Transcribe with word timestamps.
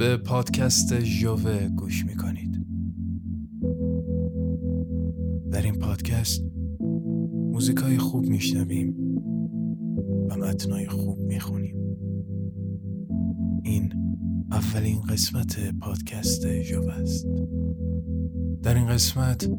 به 0.00 0.16
پادکست 0.16 1.00
ژوه 1.00 1.68
گوش 1.68 2.06
می‌کنید. 2.06 2.66
در 5.50 5.62
این 5.62 5.74
پادکست 5.74 6.44
موزیکای 7.52 7.98
خوب 7.98 8.26
میشنویم 8.26 8.94
و 10.30 10.36
متنای 10.36 10.88
خوب 10.88 11.18
می‌خونیم. 11.18 11.76
این 13.62 13.92
اولین 14.50 15.00
قسمت 15.00 15.78
پادکست 15.80 16.62
ژوه 16.62 16.92
است. 16.92 17.26
در 18.62 18.74
این 18.74 18.86
قسمت 18.86 19.50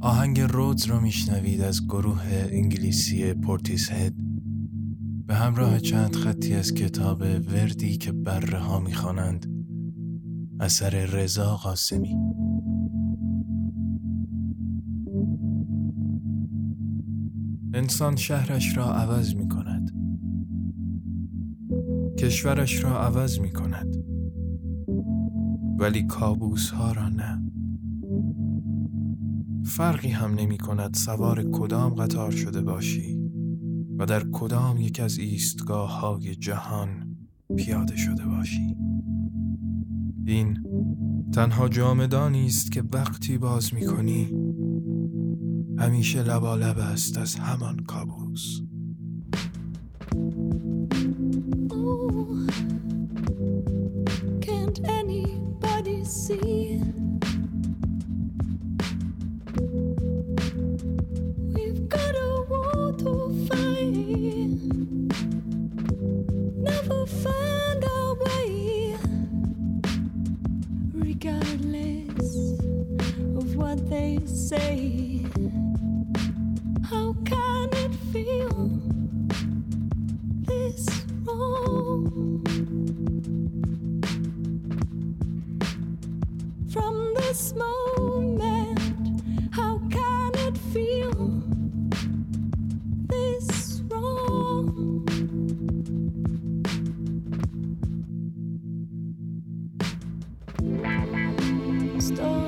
آهنگ 0.00 0.40
Roads 0.40 0.86
رو 0.86 1.00
میشنوید 1.00 1.60
از 1.60 1.84
گروه 1.84 2.48
انگلیسی 2.50 3.34
Portishead 3.34 4.14
به 5.26 5.34
همراه 5.34 5.80
چند 5.80 6.16
خطی 6.16 6.54
از 6.54 6.74
کتاب 6.74 7.20
وردی 7.20 7.96
که 7.96 8.12
بره 8.12 8.58
ها 8.58 8.80
می‌خوانند. 8.80 9.57
اثر 10.60 10.90
رضا 10.90 11.56
قاسمی. 11.56 12.16
انسان 17.74 18.16
شهرش 18.16 18.76
را 18.76 18.94
عوض 18.94 19.34
می 19.34 19.48
کند 19.48 19.90
کشورش 22.18 22.84
را 22.84 23.00
عوض 23.00 23.40
می 23.40 23.52
کند 23.52 23.96
ولی 25.78 26.02
کابوس 26.02 26.70
ها 26.70 26.92
را 26.92 27.08
نه. 27.08 27.42
فرقی 29.64 30.08
هم 30.08 30.34
نمی 30.34 30.58
کند 30.58 30.94
سوار 30.94 31.42
کدام 31.52 31.94
قطار 31.94 32.30
شده 32.30 32.62
باشی 32.62 33.30
و 33.98 34.06
در 34.06 34.24
کدام 34.32 34.80
یک 34.80 35.00
از 35.00 35.18
ایستگاه 35.18 36.00
های 36.00 36.34
جهان 36.34 37.16
پیاده 37.56 37.96
شده 37.96 38.26
باشی. 38.26 38.76
این 40.28 40.58
تنها 41.34 41.68
جامدانی 41.68 42.46
است 42.46 42.72
که 42.72 42.82
وقتی 42.92 43.38
باز 43.38 43.74
می 43.74 43.86
کنی 43.86 44.32
همیشه 45.78 46.22
لبالب 46.22 46.78
است 46.78 47.18
از 47.18 47.34
همان 47.36 47.76
کابوس. 47.76 48.60
say, 74.26 75.24
How 76.88 77.14
can 77.24 77.68
it 77.72 77.94
feel 78.12 78.70
this 80.46 80.86
wrong? 81.24 82.42
From 86.70 87.14
this 87.14 87.54
moment, 87.54 88.80
how 89.52 89.78
can 89.90 90.32
it 90.46 90.56
feel 90.72 91.42
this 93.08 93.82
wrong? 93.90 95.04
Stop. 102.00 102.47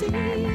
see. 0.00 0.49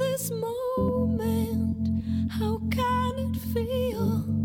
This 0.00 0.30
moment, 0.30 2.02
how 2.30 2.58
can 2.70 3.18
it 3.18 3.36
feel 3.52 4.39